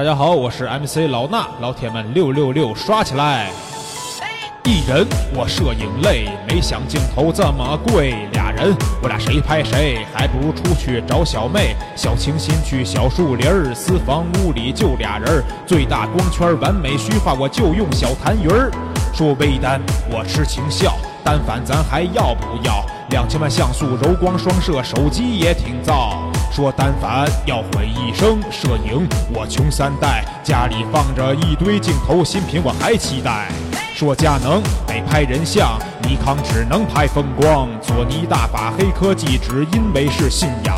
[0.00, 3.50] 大家好，我是 MC 老衲，老铁们六六六刷起来！
[4.64, 8.14] 一人我摄影累，没想镜头这么贵。
[8.32, 11.76] 俩人我俩谁拍谁，还不如出去找小妹。
[11.94, 15.44] 小清新去小树林儿，私房屋里就俩人儿。
[15.66, 18.70] 最大光圈完美虚化，我就用小痰盂儿。
[19.12, 19.78] 说微单
[20.10, 22.86] 我痴情笑，单反咱还要不要？
[23.10, 26.29] 两千万像素柔光双摄，手机也挺造。
[26.50, 33.46] 说单反要毁一生，摄影我穷三代，家里放着一堆镜头，新品我还期待。
[33.94, 40.76] 说佳能得拍人像，尼康只能拍风光，索尼大把黑科技只因为是信仰。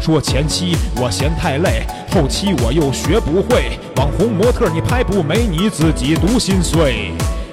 [0.00, 7.12] 说前期我嫌太累，后期我又学不会，网红模特你拍不美，你自己独心碎。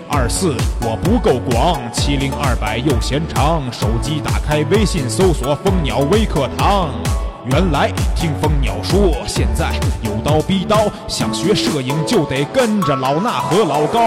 [0.10, 6.92] 二四我不够广，七零二百又嫌长，手机打开微信搜索蜂鸟微课堂。
[7.50, 14.02] 原来听蜂鸟说，现在有刀逼刀，想学摄影就得跟着老衲和老高。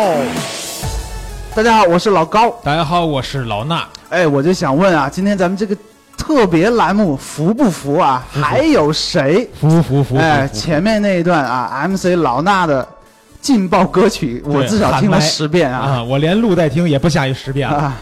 [1.55, 2.51] 大家好，我是老高。
[2.63, 3.81] 大家好，我是老衲。
[4.11, 5.75] 哎，我就想问啊，今天咱们这个
[6.19, 8.23] 特别栏目服不服啊？
[8.31, 9.49] 还有谁？
[9.59, 10.19] 服服服！
[10.19, 12.87] 哎，前面那一段啊，MC 老衲的
[13.41, 16.03] 劲爆歌曲，我至少听了十遍啊！
[16.03, 17.97] 我连录带听也不下于十遍啊。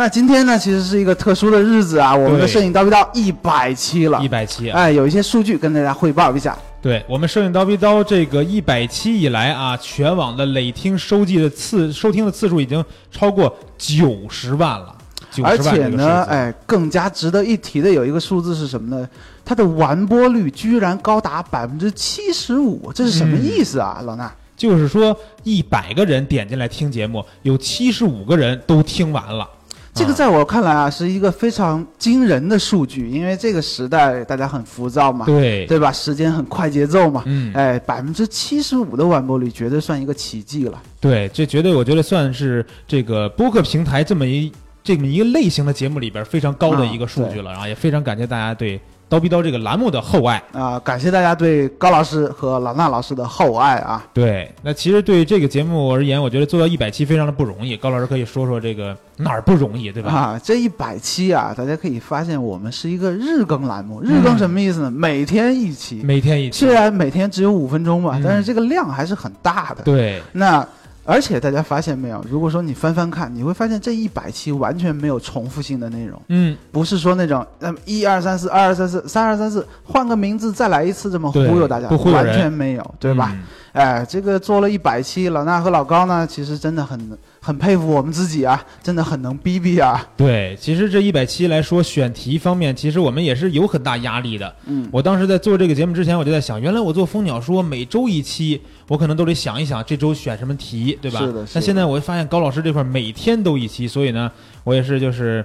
[0.00, 6.56] 那今天呢，其实是一个特殊的日子啊，我们的摄影刀逼刀一百期了，一百期，哎，有一些数据跟大家汇报一下。
[6.80, 14.96] 对我们摄影刀逼刀这个一百期以来啊，全网的累听收集的次收听的次数已经超过九十万了，
[15.44, 19.06] 而且呢，哎，更加值得一提的有一个数字是什么呢？
[19.44, 24.26] 它的完播率居然高达百分之七十五，这是什么意思啊，老衲？
[24.56, 29.46] 就是说，一百个人点进来听节目，有七十五个人都听完了。
[29.92, 35.92] 这个在我看来啊，是一个非常惊人的数据，因为这个时代大家很浮躁嘛，对对吧？
[35.92, 40.80] 时间很快节奏嘛，嗯，哎，百分之七十五的完播率绝对算一个奇迹了。
[41.00, 44.50] 对，这绝对我觉得算是这个播客平台这么一
[44.82, 48.80] 这么一个类型的节目里边非常高的一个数据了，然后也非常感谢大家对。
[49.10, 54.06] 刀逼刀这个栏目的厚爱啊，感谢大家对高老师和老衲老师的厚爱啊。
[54.14, 57.76] 对，那其实对这个节目而言，我觉得做到一百期非常的不容易。
[57.76, 60.12] 高老师可以说说这个哪儿不容易，对吧？
[60.12, 64.00] 啊，这一百期啊，大家可以发现我们是一个日更栏目。
[64.00, 64.90] 日更什么意思呢？
[64.92, 66.64] 每天一期，每天一期。
[66.64, 69.82] 虽然每天只有五分钟吧，但是这个量还是很大的。
[69.82, 70.64] 对，那。
[71.10, 72.24] 而且大家发现没有？
[72.30, 76.22] 如果说你翻翻看，你会发现这一百期完全没有重复性的内容。
[76.28, 83.36] 嗯，不是说那种那么一二三四二二三四三二三四换个名字再来一次这么忽悠大家，完全没有，对吧？
[83.72, 87.18] 哎，这个做了一百期，老衲和老高呢，其实真的很。
[87.42, 90.06] 很佩服我们自己啊，真的很能逼逼啊。
[90.14, 94.54] 对，其实这一百期来说，选题方面，其实我们也是有很大压力的。
[94.66, 101.20] 嗯，我当时在做这个节目之前，我就在想，原来我做蜂鸟说每周一期，我可能都得想一想这周选什么题，对吧？
[101.20, 101.46] 是的。
[101.54, 104.30] 那现在我发现高老师这块每天都一期，所以呢，
[104.62, 105.42] 我也是就是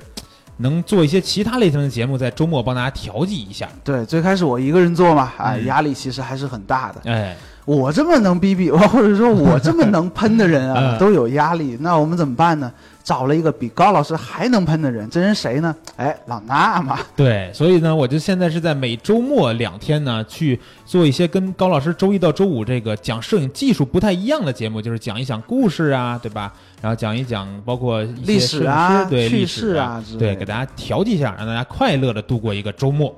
[0.58, 3.70] 能做一些其他类型的节目，在周末帮大家调剂一下。
[3.86, 7.10] 对，最开始我一个人做嘛，哎，压力其实还是很大的。
[7.10, 7.38] 哎。
[7.66, 11.78] 我这么能逼逼， 或者说我这么能喷的人啊， 都有压力。
[11.82, 12.72] 那我们怎么办呢？
[13.04, 15.76] 找了一个比高老师还能喷的人，这人谁呢？
[15.96, 16.98] 哎，老衲嘛。
[17.16, 26.52] 对，所以呢，我就现在是在每周末两天呢，去做一些跟高老师周一到周五这个讲摄影技术不太一样的节目，就是讲一讲故事啊，对吧？
[26.82, 33.16] 然后讲一讲包括历史啊，对趣事啊，对，给大家调剂一下，让大家快乐的度过一个周末。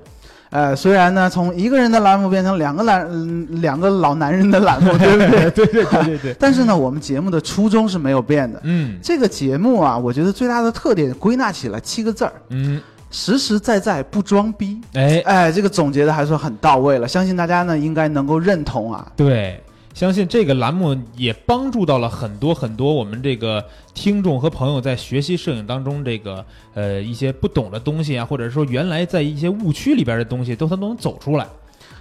[0.50, 5.52] 呃，虽然呢，从一个人的栏目变成两个男，两个老男人的栏目， 对不对？
[5.52, 6.36] 对对对对对。
[6.40, 8.60] 但是呢，我们节目的初衷是没有变的。
[8.64, 8.98] 嗯。
[9.02, 12.34] 这个节目啊，我觉得最大的特点归纳起来七个字儿。
[12.50, 12.82] 嗯。
[13.10, 14.80] 实实在在不装逼。
[14.94, 19.06] 哎哎，这个总结的还算很到位了，相信大家呢应该能够认同啊。
[19.16, 19.62] 对。
[19.98, 23.66] 相信这个栏目也帮助到了很多很多我们这个
[23.96, 31.48] 听众和朋友在学习摄影当中这个呃一些不懂的东西啊，或者说原来在一些误区里边的东西，都他都能走出来。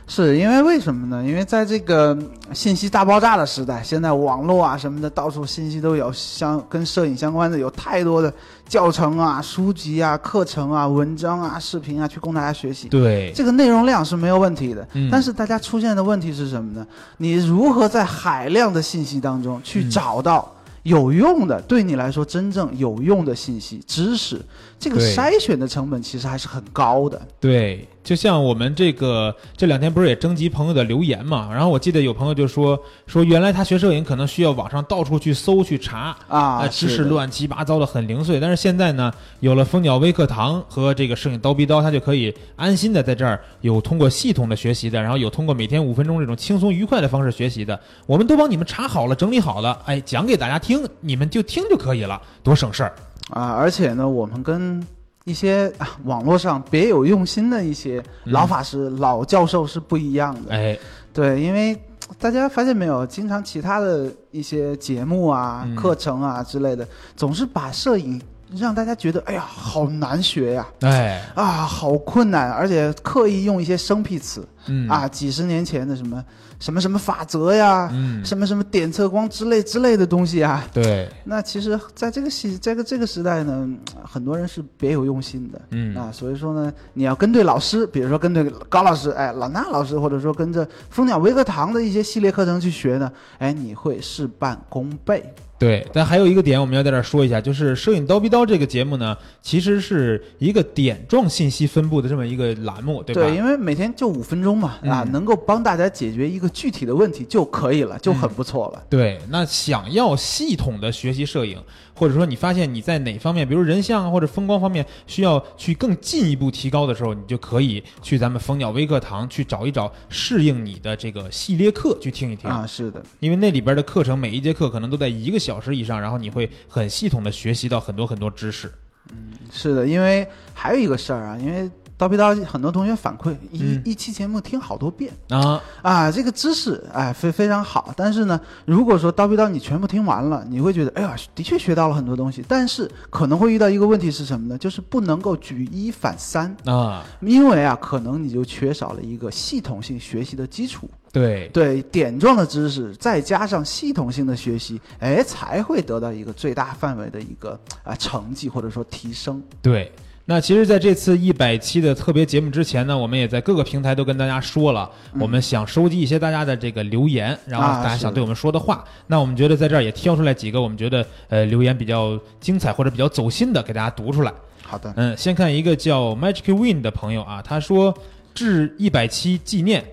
[0.09, 1.23] 是因为为什么呢？
[1.29, 2.17] 因为在这个
[2.53, 8.33] 信息大爆炸的时代，现在网络啊什么的，到处信息都有，相跟摄影相关的有太多的
[8.69, 12.89] 教程啊、书籍啊、课程啊、文章啊、视频啊，去供大家学习。
[12.89, 14.87] 对，这个内容量是没有问题的。
[14.93, 15.09] 嗯。
[15.11, 16.87] 但是大家出现的问题是什么呢？
[17.17, 20.49] 你如何在海量的信息当中去找到
[20.85, 24.41] 有用的，对你来说真正有用的信息、知识？
[24.79, 27.21] 这个筛选的成本其实还是很高的。
[27.41, 27.89] 对。
[28.07, 31.49] 就像我们这个这两天不是也征集朋友的留言嘛？
[31.53, 38.39] 然后我记得有朋友就说说原来他学摄影可能需要网上到处去搜去查啊，知识乱七八糟的很零碎。
[38.39, 52.95] 但是现在呢，有了蜂鸟微课堂和这个摄影刀逼刀，他就可以安心的在这儿有通过系统的学习的，然后有通过每天五分钟这种轻松愉快的方式学习的，我们都帮你们查好了整理好了，哎，讲给大家听，你们就听就可以了，多省事儿
[53.31, 53.57] 啊！
[53.59, 54.81] 而且呢，我们跟
[55.27, 55.71] 一些
[56.05, 60.55] 网络上别有用心的一些老法师、老教授是不一样的。
[60.55, 60.79] 哎，
[61.13, 61.77] 对，因为
[62.17, 66.87] 大家发现没有，经常其他的一些节目啊、课程啊之类的，
[67.17, 68.23] 总是把摄影
[68.55, 74.89] 让大家觉得，哎呀，好难学呀，哎，啊，好困难，而且刻意用一些生僻词，嗯。
[74.89, 76.25] 啊，几十年前的什么。
[76.59, 81.07] 什么什么法则呀，嗯，什么什么点测光之类之类的东西啊，对。
[81.23, 83.69] 那其实，在这个系这个这个时代呢，
[84.03, 85.95] 很多人是别有用心的，嗯。
[85.95, 95.31] 啊，所以说呢，你要跟对老师，比如说跟对高老师，哎，老衲老师，或者说跟着蜂鸟微课堂的一些系列课程去学呢，哎，你会事半功倍。
[95.59, 103.23] 对，但还有一个点我们要在这儿说一下，就是《摄影刀逼刀》这个节目呢，其实是一个点状信息分布的这么一个栏目，对吧？
[103.23, 108.83] 对，因为每天就五分钟嘛，啊，能够帮大家解决一个具体的问题就可以了，就很不错了。
[108.91, 111.59] 对，那想要系统的学习摄影。
[111.97, 122.67] 或者说你发现你在哪方面，比如人像啊或者风光方面需要去更进一步提高的时候，你就可以去咱们蜂鸟微课堂去找一找适应你的这个系列课去听一听啊。
[122.67, 128.71] 是的，因为那里边的课程每一节课可能都在一个小时以上，然后你会很系统的学习到很多很多知识。
[129.11, 131.71] 嗯，是的，因为还有一个事儿啊，因为。
[131.99, 137.95] 刀逼刀，很多同学反馈一一期节目听好多遍啊啊，这个知识哎非非常好。
[137.97, 142.45] 但是呢，如果说刀逼刀你全部听完了，你会觉得哎呀，的确学到了很多东西。
[142.47, 144.59] 但是可能会遇到一个问题是什么呢？
[144.59, 150.91] 就是不能够举一反三啊，因为啊，可能你就缺少了一个系统性学习的基础。
[151.13, 159.43] 对对，点状的知识再加上系统性的学习，哎，才会得到一个最大范围的一个啊成绩或者说提升。
[159.63, 159.91] 对。
[160.29, 164.91] 那其实，在这次一百期的特别节目之前呢，我们也在各个平台都跟大家说了，
[165.21, 168.85] 我们想收集一些大家的这个留言，然后大家想对我们说的话。
[169.07, 174.35] 那我们觉得在这儿也挑出来几个我们觉得呃留言比较精彩或者比较走心的，给大家读出来。
[174.65, 177.97] 好的，嗯，先看一个叫 Magic Win 的朋友啊，他说
[178.35, 179.85] 致一百期纪念。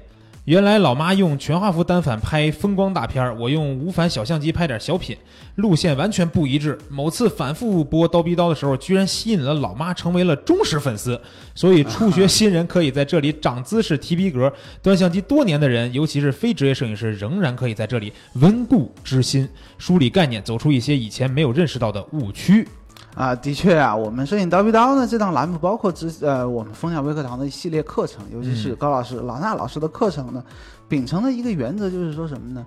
[0.45, 5.15] 原来老妈用全画幅单反拍风光大片儿，我用无反小相机拍点小品，
[5.55, 6.77] 路线完全不一致。
[6.89, 11.17] 某次反复播刀逼刀的时候，居然吸引了老妈，成为了忠实粉丝。
[11.55, 14.49] 所以初学新人可以在这里长姿势、提逼格；
[14.81, 19.47] 端相机多年的人，尤其是非职业摄影师，仍然可以在这里温故知新，
[19.77, 22.67] 梳理概念，走出一些以前没有认识到的误区。
[23.15, 30.43] 啊，的确啊，我们摄影刀逼刀呢这档栏目，包括之呃我们蜂鸟微课堂的一系列课程，尤其是高老师、老衲老师的课程呢，
[30.87, 32.65] 秉承的一个原则就是说什么呢？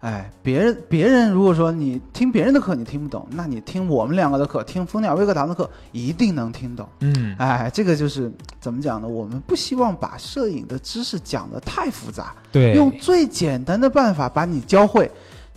[0.00, 6.86] 哎，别人别人如果说你听别人的课你听不懂，那你听我们两个的课，听蜂鸟微课堂的课一定能听懂。
[7.00, 8.30] 嗯，哎，这个就是
[8.60, 9.08] 怎么讲呢？
[9.08, 15.10] 我们不希望把摄影的知识讲得太复杂，对，用最简单的办法把你教会。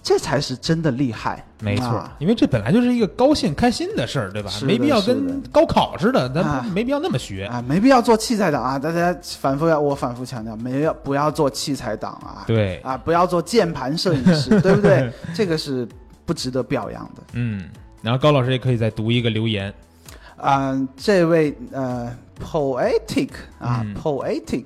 [0.07, 4.50] 这才是真的厉害，没错，因为这本来就是一个高兴开心的事儿，对吧？
[4.63, 8.80] 没必要跟高考似的，咱没必要那么学啊，没必要做器材党啊！
[8.80, 12.45] 大家反复要我反复强调，没有不要做器材党啊？
[12.48, 15.12] 对啊，不要做键盘摄影师， 对不对？
[15.36, 15.86] 这个是
[16.25, 17.21] 不值得表扬的。
[17.33, 17.68] 嗯，
[18.01, 19.74] 然后高老师也可以再读一个留言，
[20.38, 22.09] 啊，这位呃
[22.42, 24.63] ，poetic 啊，poetic。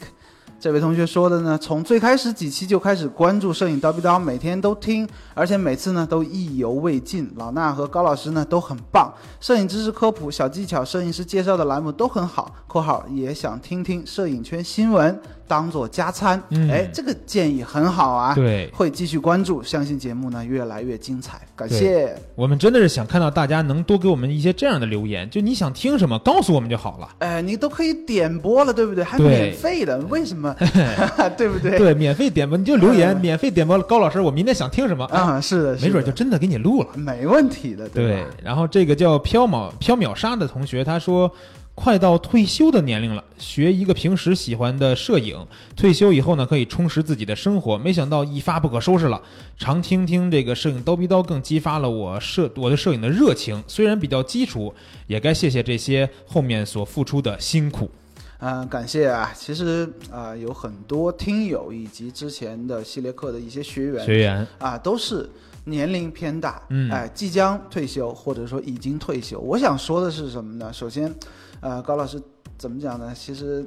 [0.62, 7.28] 这位同学说的呢，从最开始几期就开始关注摄影刀逼刀，每天都听，而且每次呢都意犹未尽。
[7.35, 12.54] 老衲和高老师呢都很棒，摄影知识科普、小技巧、摄影师介绍的栏目都很好。
[12.69, 15.19] （括号也想听听摄影圈新闻。）
[15.52, 18.34] 当做加餐，哎，这个建议很好啊。
[18.34, 21.42] 对，会继续关注，相信节目呢越来越精彩。
[21.58, 22.16] 感谢。
[22.36, 27.10] 我们真的是想看到大家能多给我们一些这样的留言，就你想听什么，告诉我们就好了。
[27.20, 29.04] 哎，你都可以点播了，对不对？
[29.04, 30.56] 还免费的，为什么？
[31.36, 31.78] 对不对？
[31.78, 33.78] 对，免费点播，你就留言，免费点播。
[33.81, 35.42] 高老师，我明天想听什么啊？
[35.42, 37.90] 是的，没准就真的给你录了，没问题的。
[37.90, 41.30] 对，然后这个叫飘渺飘渺沙的同学他说。
[41.83, 45.35] 快到退休的年龄了，学一个平时喜欢的摄影，
[45.76, 47.76] 退休以后呢，可以充实自己的生活。
[47.76, 49.19] 没想到一发不可收拾了。
[49.57, 53.64] 常听听这个摄影叨逼叨，更激发了我摄我的摄影的热情。
[53.68, 54.71] 虽然比较基础，
[55.07, 57.90] 也该谢谢这些后面所付出的辛苦。
[58.38, 59.33] 嗯，感谢啊。
[59.35, 65.28] 其实啊，有很多听友以及之前的系列课的一些学员学员啊，都是
[65.63, 69.39] 年龄偏大，嗯，哎，即将退休或者说已经退休。
[69.39, 70.71] 我想说的是什么呢？
[70.73, 71.13] 首先。
[71.63, 72.19] 呃，高老师
[72.57, 73.13] 怎么讲呢？
[73.15, 73.63] 其实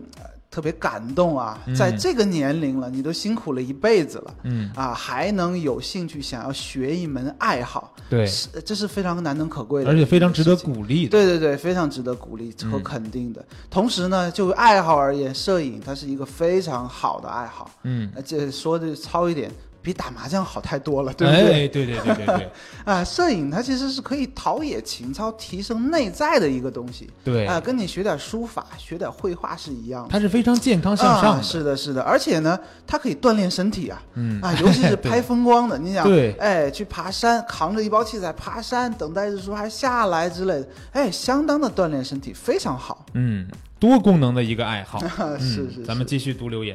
[0.50, 8.28] 特别感动啊，在这个年龄了，你都辛苦了一辈子了，嗯啊，还能有兴趣想要学一门爱好，对，
[8.64, 11.06] 这是非常难能可贵的，而且非常值得鼓励。
[11.06, 13.46] 对对对，非常值得鼓励和肯定的。
[13.70, 19.48] 同时呢，就爱好而言，摄影它是一个非常好的爱好，嗯，这说的糙一点。
[19.84, 21.68] 比打麻将好太多了，对不对？
[21.68, 22.50] 对对对对对。
[22.86, 27.10] 啊，摄影它其实是可以陶冶情操、提升内在的一个东西。
[27.22, 30.08] 对啊，跟你学点书法、学点绘画是一样的。
[30.10, 31.42] 它是非常健康向上的。
[31.42, 34.02] 是的，是的，而且呢，它可以锻炼身体啊。
[34.14, 43.04] 嗯啊，尤其是 拍风光的，你想，对哎，去爬山，扛着一包器材爬山，等待日出还下来之类的，哎，相当的锻炼身体，非常好。
[43.12, 43.46] 嗯，
[43.78, 44.98] 多功能的一个爱好。
[45.38, 45.82] 是是。
[45.84, 46.74] 咱们继续读留言。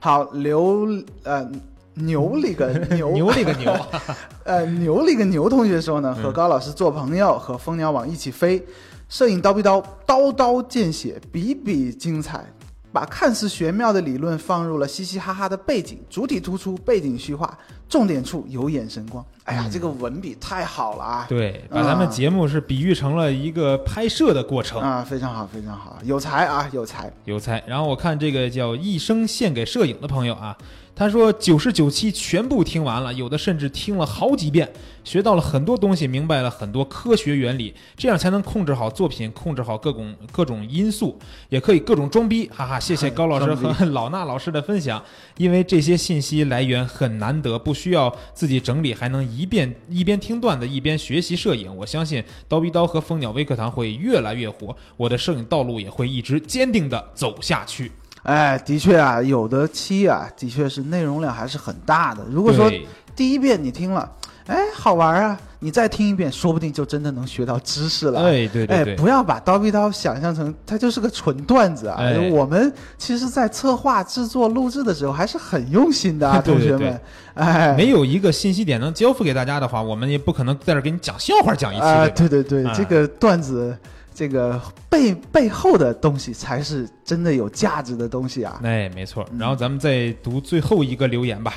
[0.00, 0.88] 好，刘
[1.22, 1.48] 呃。
[1.94, 3.74] 牛里个 牛，牛里个牛，
[4.44, 8.64] 呃，牛里个牛同学说呢，和高老师做朋友，和蜂鸟网一起飞，
[9.08, 12.44] 摄影刀逼刀，刀刀见血，比比精彩。
[12.92, 17.58] 把看似玄妙的理论放入了嘻嘻哈哈的背景，主体突出，背景虚化，
[17.94, 19.24] 重点处有眼神光。
[19.44, 21.26] 哎呀，这个文笔太好了啊！
[21.28, 27.62] 对，把咱们节目是比喻成了一个拍摄的过程啊，非常好，非常好，有才啊，有才，有才。
[27.68, 30.56] 然后我看这个叫一生献给摄影的朋友啊。
[30.96, 34.72] 他说：“九十九期全部听完了，有的甚至听了好几遍，
[35.02, 42.78] 学到了很多东西，明白了很多科学原理，这样才能控制好作品，控制好各种各种因素，也可以各种装逼，哈哈！
[42.78, 45.02] 谢谢高老师和老衲老师的分享，
[45.36, 51.74] 因为这些信息来源很难得，不需要自己整理，还能一遍一边听段子一边学习摄影。
[51.76, 57.92] 我相信刀逼刀和蜂鸟微课堂会越来越火，我的摄影道路也会一直坚定的走下去。”
[58.24, 62.24] 哎，的确啊，有的期啊，的确是内容量还是很大的。
[62.30, 62.72] 如果说
[63.14, 64.10] 第一遍你听了，
[64.46, 68.20] 哎，好玩啊，你再听一遍，说不定就真的能学到知识了。
[68.20, 72.02] 哎，对对对，不要把刀逼刀想象成它就是个纯段子啊。
[72.30, 77.00] 我们其实，在策划、制作、录制的时候，还是很用心的啊， 同学们。
[77.32, 81.82] 哎，没有一个信息点能交付给大家的话，我们也不可能在这给你讲笑话讲一期。
[81.82, 83.74] 啊，对对对，这个段子。
[84.16, 88.60] 这个背背后的东西才是真的有价值的东西啊！
[88.62, 89.26] 哎，没错。
[89.36, 91.54] 然后咱们再读最后一个留言吧。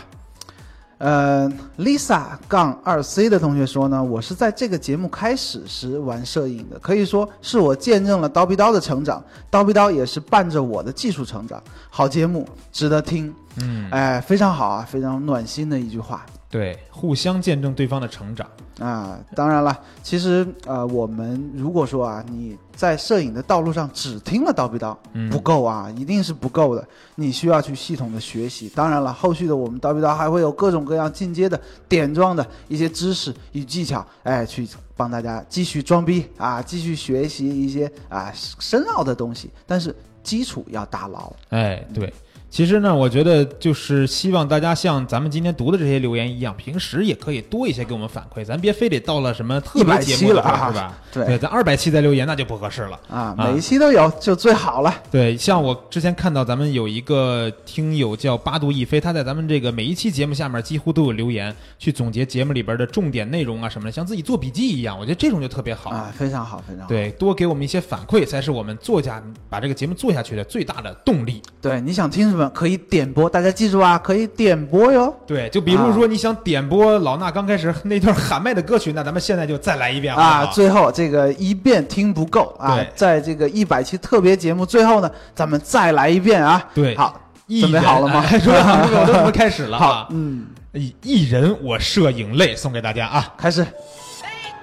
[0.97, 11.61] 呃，Lisa 杠二 C 的同学说呢，我是在这个节目开始时玩摄影的，可以说是我见证了刀逼刀的成长，刀逼刀也是伴着我的技术成长。
[11.89, 13.33] 好节目，值得听。
[13.61, 16.25] 嗯，哎，非常好啊，非常暖心的一句话。
[16.49, 18.47] 对，互相见证对方的成长
[18.79, 19.19] 啊！
[19.35, 24.97] 当然了，其实呃，我们如果说啊，你在摄影的道路上只听了刀逼刀，
[25.29, 26.87] 不够啊，一定是不够的。
[27.15, 28.69] 你需要去系统的学习。
[28.73, 39.49] 当然了，后续的我们刀逼刀还会有各种各样进阶的点状的一些知识与技巧，哎，去帮大家继续装逼啊，继续学习一些啊深奥的东西。
[39.65, 41.29] 但是基础要打牢。
[41.49, 42.13] 哎，对。
[42.57, 50.97] 其实呢，我觉得就是希望大家像咱们今天读的这些留言一样，平时也可以多一些给我们反馈，咱别非得到了什么特别节目了，是吧？
[51.13, 53.35] 对，咱二百期再留言那就不合适了啊！
[53.37, 54.91] 每一期都有就最好了。
[55.11, 64.97] 对，像我之前看到咱们有一个听友叫八度一飞，他在咱们这个每一期节目下面几乎都有留言，去总结节目里边的重点内容啊什么的，像自己做笔记一样。
[64.97, 66.89] 我觉得这种就特别好啊，非常好，非常好。
[66.89, 71.39] 对，多给我们一些反馈，才是我们做下把这个节目做下去的最大的动力。
[71.61, 73.07] 对，你想听什么可以点。
[73.17, 75.11] 播，大家记住啊，可以点播哟。
[75.25, 80.45] 对，就比如说你想点播老衲刚开始那段喊麦的歌曲，那咱们现在就再来一遍啊。
[80.47, 86.63] 最后这个一遍听不够啊，在这个一百期特别节目最后呢，咱们再来一遍啊。
[86.75, 88.23] 对，好，准备好了吗？
[88.29, 89.77] 准备好了，我们开始了。
[89.79, 93.65] 好，嗯，一一人我摄影泪送给大家啊，开始。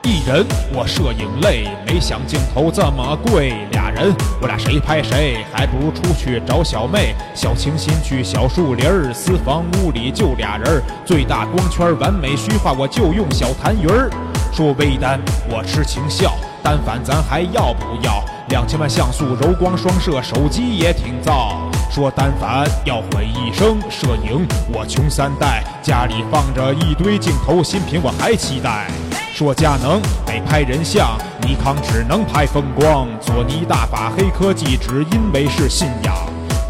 [0.06, 0.44] 一人
[0.74, 3.54] 我摄影累，没想镜头这么贵。
[3.72, 7.14] 俩人我俩谁拍谁，还不如出去找小妹。
[7.34, 10.82] 小清新去小树林儿，私房屋里就俩人儿。
[11.06, 14.10] 最大光圈完美虚化，我就用小痰盂儿。
[14.52, 15.18] 说微单
[15.48, 18.22] 我痴情笑，单反咱还要不要？
[18.50, 21.62] 两千万像素柔光双摄，手机也挺造。
[21.90, 28.90] 说单反要毁一生，摄影我穷三代，家里放着一堆镜头，新品我还期待。
[29.34, 33.08] 说佳能得拍人像，尼康只能拍风光。
[33.20, 36.14] 索尼大法黑科技只因为是信仰。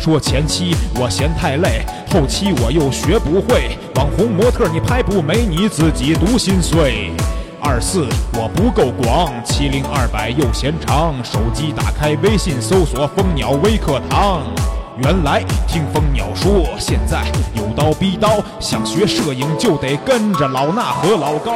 [0.01, 3.77] 说前期我嫌太累，后期我又学不会。
[3.97, 7.13] 网红模特你拍不美，你自己独心碎。
[7.61, 11.23] 二四我不够广，七零二百又嫌长。
[11.23, 14.41] 手机打开微信搜索蜂鸟微课堂。
[15.03, 21.53] 原来听蜂鸟说，现在有刀逼刀，想学摄影就得跟着老衲和老高。